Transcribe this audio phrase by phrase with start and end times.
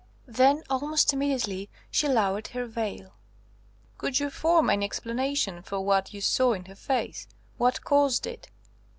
[0.25, 3.13] Then almost immediately she lowered her veil."
[3.99, 7.27] "Could you form any explanation for what you saw in her face?
[7.59, 8.49] What caused it?"